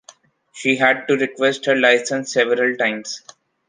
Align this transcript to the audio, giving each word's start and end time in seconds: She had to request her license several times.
She 0.51 0.77
had 0.77 1.07
to 1.07 1.15
request 1.15 1.65
her 1.67 1.75
license 1.75 2.33
several 2.33 2.75
times. 2.75 3.21